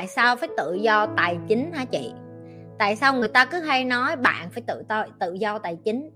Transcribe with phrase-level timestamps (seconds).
[0.00, 2.12] tại sao phải tự do tài chính hả chị?
[2.78, 4.82] Tại sao người ta cứ hay nói bạn phải tự
[5.20, 6.10] tự do tài chính?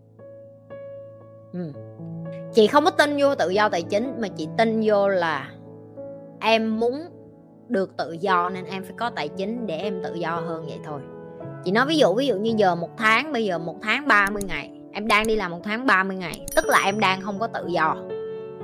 [1.52, 1.72] Ừ.
[2.52, 5.50] chị không có tin vô tự do tài chính, mà chị tin vô là
[6.40, 6.94] em muốn
[7.68, 10.78] được tự do nên em phải có tài chính để em tự do hơn vậy
[10.84, 11.00] thôi.
[11.64, 14.42] Chị nói ví dụ ví dụ như giờ một tháng, bây giờ một tháng 30
[14.42, 17.46] ngày, em đang đi làm một tháng 30 ngày, tức là em đang không có
[17.46, 17.96] tự do,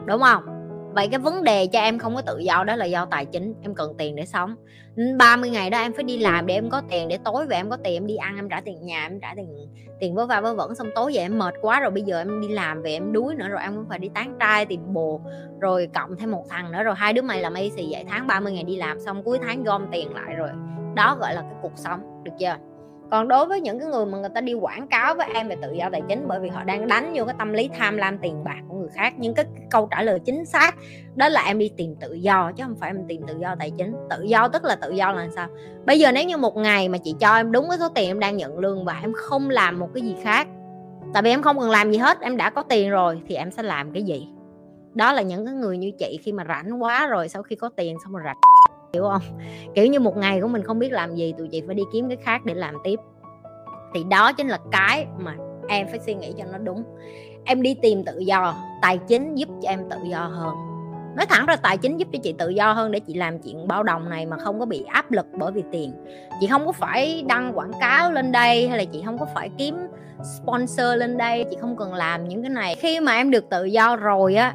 [0.07, 0.50] đúng không?
[0.93, 3.55] Vậy cái vấn đề cho em không có tự do đó là do tài chính,
[3.63, 4.55] em cần tiền để sống.
[4.97, 7.57] Ừ, 30 ngày đó em phải đi làm để em có tiền, để tối về
[7.57, 9.69] em có tiền, em đi ăn, em trả tiền nhà, em trả tiền
[10.01, 12.41] tiền vớ va vớ vẩn, xong tối về em mệt quá rồi bây giờ em
[12.41, 15.21] đi làm về em đuối nữa rồi em cũng phải đi tán trai, tìm bồ,
[15.61, 18.27] rồi cộng thêm một thằng nữa rồi hai đứa mày làm y xì vậy, tháng
[18.27, 20.51] 30 ngày đi làm xong cuối tháng gom tiền lại rồi.
[20.95, 22.57] Đó gọi là cái cuộc sống, được chưa?
[23.11, 25.57] Còn đối với những cái người mà người ta đi quảng cáo với em về
[25.63, 28.19] tự do tài chính bởi vì họ đang đánh vô cái tâm lý tham lam
[28.19, 30.75] tiền bạc của người khác nhưng cái câu trả lời chính xác,
[31.15, 33.73] đó là em đi tìm tự do chứ không phải em tìm tự do tài
[33.79, 33.95] chính.
[34.11, 35.49] Tự do tức là tự do là sao?
[35.87, 38.21] Bây giờ nếu như một ngày mà chị cho em đúng cái số tiền em
[38.21, 40.49] đang nhận lương và em không làm một cái gì khác,
[41.15, 43.51] tại vì em không cần làm gì hết, em đã có tiền rồi thì em
[43.51, 44.29] sẽ làm cái gì?
[44.95, 47.71] Đó là những cái người như chị khi mà rảnh quá rồi, sau khi có
[47.77, 48.37] tiền xong rồi rảnh
[48.93, 49.23] hiểu không?
[49.75, 52.09] Kiểu như một ngày của mình không biết làm gì, tụi chị phải đi kiếm
[52.09, 53.01] cái khác để làm tiếp.
[53.95, 55.35] Thì đó chính là cái mà
[55.69, 56.85] em phải suy nghĩ cho nó đúng.
[57.45, 60.55] Em đi tìm tự do, tài chính giúp cho em tự do hơn.
[61.17, 63.69] Nói thẳng ra, tài chính giúp cho chị tự do hơn để chị làm chuyện
[63.69, 65.93] bao đồng này mà không có bị áp lực bởi vì tiền.
[66.41, 69.51] Chị không có phải đăng quảng cáo lên đây hay là chị không có phải
[69.59, 69.75] kiếm
[70.37, 72.75] sponsor lên đây, chị không cần làm những cái này.
[72.75, 74.55] Khi mà em được tự do rồi á,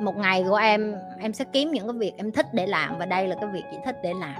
[0.00, 3.06] một ngày của em em sẽ kiếm những cái việc em thích để làm và
[3.06, 4.34] đây là cái việc chị thích để làm.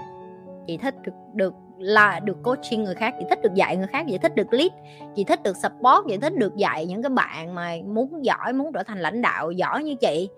[0.67, 4.05] Chị thích được được là được coaching người khác chị thích được dạy người khác
[4.09, 4.71] chị thích được lead
[5.15, 8.73] chị thích được support chị thích được dạy những cái bạn mà muốn giỏi muốn
[8.73, 10.29] trở thành lãnh đạo giỏi như chị.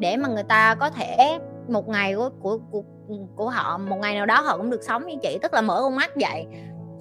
[0.00, 1.38] Để mà người ta có thể
[1.68, 2.82] một ngày của của của,
[3.36, 5.80] của họ một ngày nào đó họ cũng được sống như chị tức là mở
[5.80, 6.46] con mắt vậy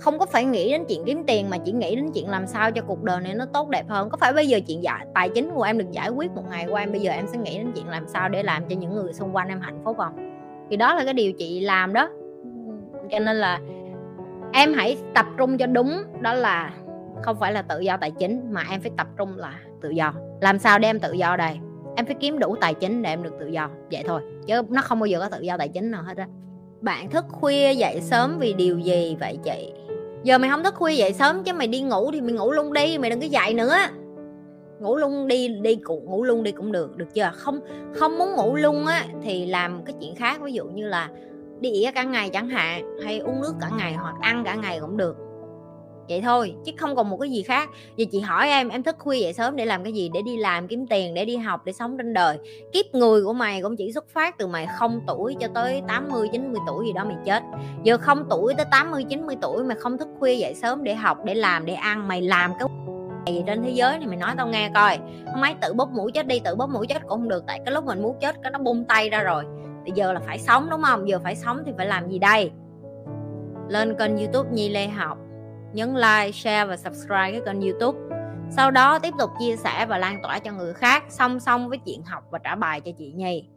[0.04, 2.72] không có phải nghĩ đến chuyện kiếm tiền mà chỉ nghĩ đến chuyện làm sao
[2.72, 4.10] cho cuộc đời này nó tốt đẹp hơn.
[4.10, 6.68] Có phải bây giờ chuyện giải tài chính của em được giải quyết một ngày
[6.70, 8.96] qua em bây giờ em sẽ nghĩ đến chuyện làm sao để làm cho những
[8.96, 10.40] người xung quanh em hạnh phúc không?
[10.70, 12.10] Thì đó là cái điều chị làm đó.
[13.12, 13.60] Cho nên là
[14.54, 16.74] em hãy tập trung cho đúng đó là
[17.24, 20.14] không phải là tự do tài chính mà em phải tập trung là tự do.
[20.42, 21.60] Làm sao để em tự do đây?
[21.96, 24.22] Em phải kiếm đủ tài chính để em được tự do vậy thôi.
[24.48, 26.28] Chứ nó không bao giờ có tự do tài chính nào hết á.
[26.82, 29.74] Bạn thức khuya dậy sớm vì điều gì vậy chị
[30.24, 32.74] giờ mày không thức khuya dậy sớm chứ mày đi ngủ thì mày ngủ luôn
[32.74, 33.76] đi, mày đừng có dậy nữa.
[34.80, 37.32] Ngủ luôn đi đi cũng, ngủ luôn đi cũng được được chưa?
[37.36, 37.60] Không
[37.96, 41.10] không muốn ngủ luôn á thì làm cái chuyện khác, ví dụ như là
[41.60, 44.80] đi ỉa cả ngày chẳng hạn, hay uống nước cả ngày hoặc ăn cả ngày
[44.80, 45.16] cũng được
[46.10, 47.70] vậy thôi, chứ không còn một cái gì khác.
[47.98, 50.10] Giờ chị hỏi em em thức khuya dậy sớm để làm cái gì?
[50.14, 52.38] Để đi làm kiếm tiền, để đi học, để sống trên đời.
[52.74, 56.30] Kiếp người của mày cũng chỉ xuất phát từ mày không tuổi cho tới 80
[56.32, 57.44] 90 tuổi gì đó mày chết.
[57.84, 61.18] Giờ không tuổi tới 80 90 tuổi mà không thức khuya dậy sớm để học,
[61.26, 62.68] để làm, để ăn, mày làm cái
[63.34, 65.00] gì trên thế giới này mày nói tao nghe coi.
[65.38, 67.74] Máy tự bóp mũi chết đi, tự bóp mũi chết cũng không được, tại cái
[67.74, 69.44] lúc mình muốn chết cái nó bung tay ra rồi.
[69.84, 71.10] Bây giờ là phải sống, đúng không?
[71.10, 72.52] Giờ phải sống thì phải làm gì đây?
[73.70, 75.18] Lên kênh youtube nhi lê học
[75.74, 78.00] nhấn like, share và subscribe cái kênh youtube.
[78.50, 81.78] Sau đó tiếp tục chia sẻ và lan tỏa cho người khác, song song với
[81.78, 83.50] chuyện học và trả bài cho chị nhi.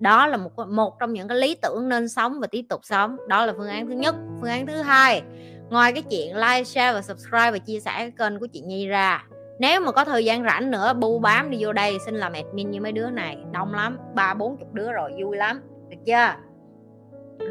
[0.00, 3.16] Đó là một một trong những cái lý tưởng nên sống và tiếp tục sống.
[3.28, 4.14] Đó là phương án thứ nhất.
[4.40, 5.22] Phương án thứ hai,
[5.70, 8.86] ngoài cái chuyện like, share và subscribe và chia sẻ cái kênh của chị nhi
[8.86, 9.24] ra,
[9.58, 12.70] nếu mà có thời gian rảnh nữa, bu bám đi vô đây, xin làm admin
[12.70, 13.38] như mấy đứa này.
[13.52, 15.60] Đông lắm, ba bốn chục đứa rồi, vui lắm.
[15.88, 16.34] Được chưa?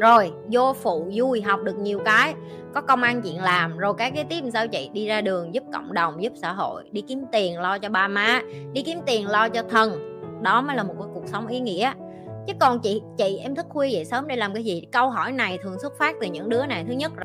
[0.00, 2.34] Rồi, vô phụ, vui, học được nhiều cái.
[2.74, 4.90] Có công ăn chuyện làm, rồi cái cái tiếp sao chị?
[4.92, 6.84] Đi ra đường giúp cộng đồng, giúp xã hội.
[6.92, 8.42] Đi kiếm tiền lo cho ba má,
[8.72, 10.18] đi kiếm tiền lo cho thân.
[10.42, 11.92] Đó mới là một cái cuộc sống ý nghĩa.
[12.46, 14.86] Chứ còn chị chị, em thức khuya dậy sớm để làm cái gì?
[14.92, 16.84] Câu hỏi này thường xuất phát từ những đứa này.
[16.88, 17.24] Thứ nhất là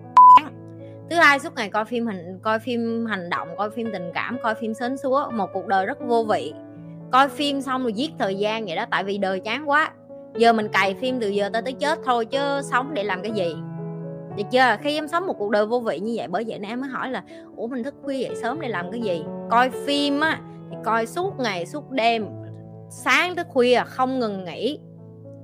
[1.09, 4.37] thứ hai, suốt ngày coi phim hình, coi phim hành động, coi phim tình cảm,
[4.43, 6.53] coi phim sến súa một cuộc đời rất vô vị.
[7.11, 9.91] Coi phim xong rồi giết thời gian vậy đó, tại vì đời chán quá
[10.35, 13.31] giờ mình cày phim từ giờ tới tới chết thôi chứ sống để làm cái
[13.31, 13.55] gì?
[14.37, 14.75] Được chưa?
[14.81, 16.89] Khi em sống một cuộc đời vô vị như vậy, bởi vậy nên em mới
[16.89, 17.23] hỏi là,
[17.55, 19.23] ủa, mình thức khuya dậy sớm để làm cái gì?
[19.49, 20.41] Coi phim á,
[20.71, 22.25] thì coi suốt ngày, suốt đêm,
[22.89, 24.79] sáng tới khuya không ngừng nghỉ.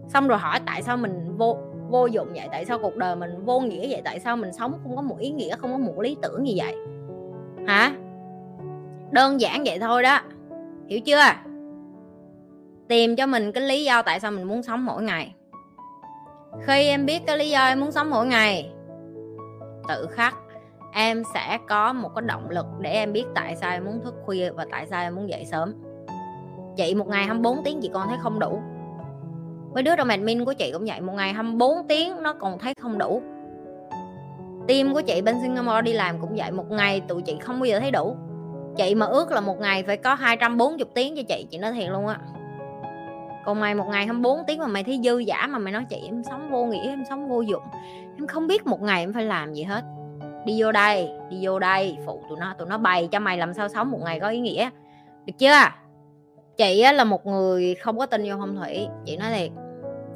[0.08, 1.58] Xong rồi hỏi tại sao mình vô
[1.90, 2.48] vô dụng vậy?
[2.52, 4.02] Tại sao cuộc đời mình vô nghĩa vậy?
[4.06, 6.54] Tại sao mình sống không có một ý nghĩa, không có một lý tưởng gì
[6.58, 6.76] vậy?
[7.68, 7.96] Hả?
[9.12, 10.20] Đơn giản vậy thôi đó.
[10.88, 11.22] Hiểu chưa?
[12.88, 15.36] Tìm cho mình cái lý do tại sao mình muốn sống mỗi ngày.
[16.62, 18.72] Khi em biết cái lý do em muốn sống mỗi ngày,
[19.88, 20.36] tự khắc
[20.94, 24.16] em sẽ có một cái động lực để em biết tại sao em muốn thức
[24.26, 25.74] khuya và tại sao em muốn dậy sớm.
[26.78, 28.62] Chị một ngày 24 tiếng chị còn thấy không đủ.
[29.74, 32.74] Mấy đứa trong admin của chị cũng vậy, một ngày 24 tiếng nó còn thấy
[32.82, 33.22] không đủ.
[34.68, 37.66] Team của chị bên Singapore đi làm cũng vậy, một ngày tụi chị không bao
[37.66, 38.16] giờ thấy đủ.
[38.78, 41.90] Chị mà ước là một ngày phải có 240 tiếng cho chị chị nói thiệt
[41.90, 42.20] luôn á
[43.46, 45.98] còn mày một ngày 24 tiếng mà mày thấy dư giả mà mày nói chị
[46.06, 47.64] em sống vô nghĩa em sống vô dụng.
[48.18, 49.84] Em không biết một ngày em phải làm gì hết.
[50.46, 53.54] Đi vô đây đi vô đây phụ tụi nó tụi nó bày cho mày làm
[53.54, 54.70] sao sống một ngày có ý nghĩa.
[55.26, 55.54] Được chưa?
[56.58, 59.52] Chị á, là một người không có tin vô phong thủy chị nói thiệt.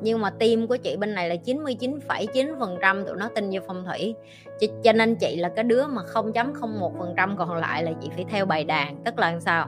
[0.01, 4.15] Nhưng mà tim của chị bên này là 99,9% tụi nó tin vô phong thủy.
[4.59, 8.45] Cho, cho nên chị là cái đứa mà 0.01% còn lại là chị phải theo
[8.45, 9.67] bài đàn tức là làm sao?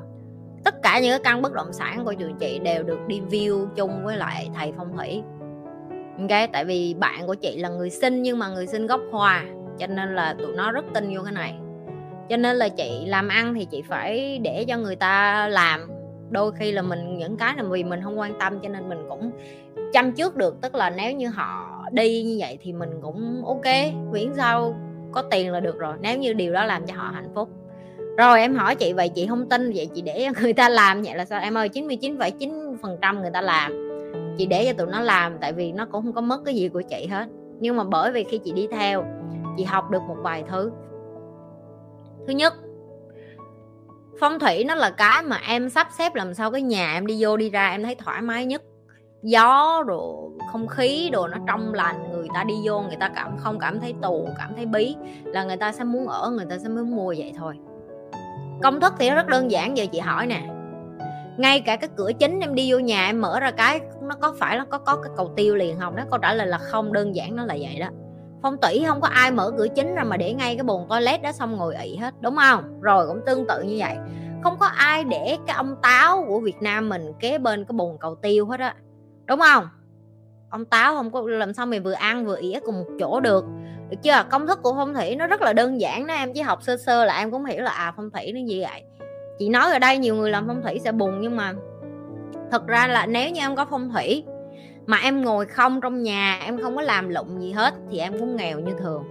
[0.64, 3.68] Tất cả những cái căn bất động sản của trường chị đều được đi view
[3.76, 5.22] chung với lại thầy phong thủy.
[6.20, 9.46] Ok, tại vì bạn của chị là người sinh nhưng mà người sinh gốc hoa,
[9.78, 11.56] cho nên là tụi nó rất tin vô cái này.
[12.30, 15.90] Cho nên là chị làm ăn thì chị phải để cho người ta làm.
[16.30, 19.06] Đôi khi là mình, những cái là vì mình không quan tâm cho nên mình
[19.10, 19.32] cũng
[19.94, 20.62] chăm trước được.
[20.62, 24.76] Tức là nếu như họ đi như vậy thì mình cũng ok, miễn sao
[25.12, 25.96] có tiền là được rồi.
[26.02, 27.50] Nếu như điều đó làm cho họ hạnh phúc
[28.20, 31.02] rồi em hỏi chị vậy chị không tin vậy chị để cho người ta làm
[31.02, 31.40] vậy là sao?
[31.40, 33.90] Em ơi 99,9 phần trăm người ta làm.
[34.38, 36.70] Chị để cho tụi nó làm tại vì nó cũng không có mất cái gì
[36.70, 37.28] của chị hết.
[37.60, 39.06] Nhưng mà bởi vì khi chị đi theo
[39.58, 40.72] chị học được một vài thứ.
[42.28, 42.54] Thứ nhất
[44.20, 47.18] phong thủy nó là cái mà em sắp xếp làm sao cái nhà em đi
[47.20, 48.62] vô đi ra em thấy thoải mái nhất.
[49.24, 53.38] Gió đồ không khí đồ nó trong lành người ta đi vô người ta cảm
[53.38, 54.96] không cảm thấy tù cảm thấy bí.
[55.24, 57.56] Là người ta sẽ muốn ở người ta sẽ muốn mua vậy thôi
[58.64, 60.42] công thức thì rất đơn giản, giờ chị hỏi nè.
[61.38, 64.36] Ngay cả cái cửa chính em đi vô nhà em mở ra cái, nó có
[64.40, 65.96] phải nó có có cái cầu tiêu liền không?
[65.96, 67.88] Đó câu trả lời là không, đơn giản nó là vậy đó.
[68.42, 71.22] Phong thủy không có ai mở cửa chính ra mà để ngay cái bồn toilet
[71.22, 72.82] đó xong ngồi ị hết, đúng không?
[72.82, 73.96] Rồi cũng tương tự như vậy.
[74.44, 77.98] Không có ai để cái ông táo của Việt Nam mình kế bên cái bồn
[78.00, 78.76] cầu tiêu hết á,
[79.26, 79.68] đúng không?
[80.50, 83.46] Ông táo không có, làm sao mày vừa ăn vừa ỉa cùng một chỗ được?
[83.90, 84.24] Được chưa?
[84.32, 86.78] Công thức của phong thủy nó rất là đơn giản đó em chỉ học sơ
[86.78, 88.84] sơ là em cũng hiểu là à phong thủy nó gì vậy.
[89.40, 91.54] Chị nói ở đây nhiều người làm phong thủy sẽ buồn, nhưng mà
[92.52, 94.24] thật ra là nếu như em có phong thủy
[94.86, 98.20] mà em ngồi không trong nhà, em không có làm lụng gì hết thì em
[98.20, 99.04] cũng nghèo như thường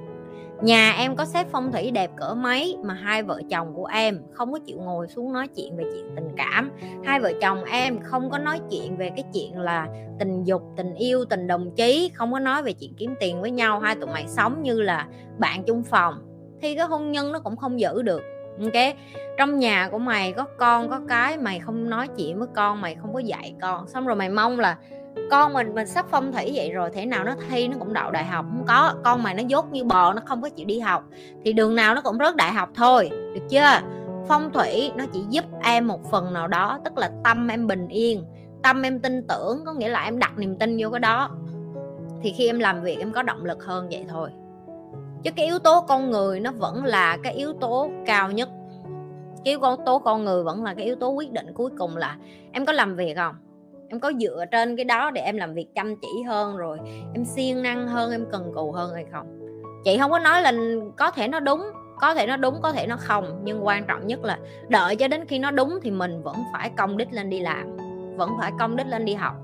[0.62, 4.22] nhà em có xếp phong thủy đẹp cỡ mấy mà hai vợ chồng của em
[4.32, 6.70] không có chịu ngồi xuống nói chuyện về chuyện tình cảm.
[7.04, 9.86] Hai vợ chồng em không có nói chuyện về cái chuyện là
[10.18, 13.50] tình dục, tình yêu, tình đồng chí, không có nói về chuyện kiếm tiền với
[13.50, 13.80] nhau.
[13.80, 15.06] Hai tụi mày sống như là
[15.38, 16.14] bạn chung phòng.
[16.60, 18.22] Thì cái hôn nhân nó cũng không giữ được,
[18.60, 18.96] ok?
[19.38, 22.94] Trong nhà của mày có con, có cái, mày không nói chuyện với con, mày
[22.94, 23.88] không có dạy con.
[23.88, 24.76] Xong rồi mày mong là
[25.30, 28.10] con mình mình sắp phong thủy vậy rồi thế nào nó thi nó cũng đậu
[28.10, 28.94] đại học, không có.
[29.04, 31.04] Con mày nó dốt như bò, nó không có chịu đi học,
[31.44, 33.80] thì đường nào nó cũng rớt đại học thôi, được chưa?
[34.28, 37.88] Phong thủy nó chỉ giúp em một phần nào đó, tức là tâm em bình
[37.88, 38.24] yên,
[38.62, 41.30] tâm em tin tưởng, có nghĩa là em đặt niềm tin vô cái đó.
[42.22, 44.30] Thì khi em làm việc em có động lực hơn vậy thôi.
[45.22, 48.48] Chứ cái yếu tố con người nó vẫn là cái yếu tố cao nhất.
[49.44, 52.16] Cái yếu tố con người vẫn là cái yếu tố quyết định cuối cùng là
[52.52, 53.34] em có làm việc không?
[53.88, 56.78] Em có dựa trên cái đó để em làm việc chăm chỉ hơn rồi,
[57.14, 59.26] em siêng năng hơn, em cần cù hơn hay không?
[59.84, 60.52] Chị không có nói là
[60.96, 61.62] có thể nó đúng,
[62.00, 64.38] có thể nó đúng, có thể nó không, nhưng quan trọng nhất là
[64.68, 67.76] đợi cho đến khi nó đúng thì mình vẫn phải công đích lên đi làm,
[68.16, 69.34] vẫn phải công đích lên đi học,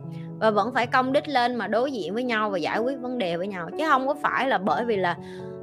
[0.40, 3.18] và vẫn phải công đích lên mà đối diện với nhau và giải quyết vấn
[3.18, 3.68] đề với nhau.
[3.78, 5.16] Chứ không có phải là bởi vì là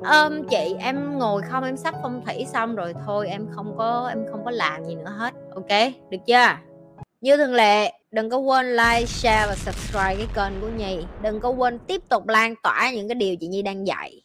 [0.04, 4.08] ôm chị em ngồi không, em sắp phong thủy xong rồi thôi, em không có,
[4.10, 5.92] em không có làm gì nữa hết, ok?
[6.10, 6.48] Được chưa?
[7.22, 10.98] Như thường lệ đừng có quên like, share và subscribe cái kênh của nhi.
[11.22, 14.22] Đừng có quên tiếp tục lan tỏa những cái điều chị nhi đang dạy.